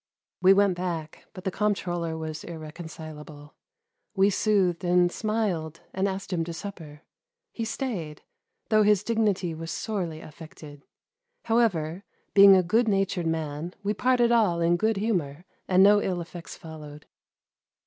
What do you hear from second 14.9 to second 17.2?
humour, and no ill effects followed.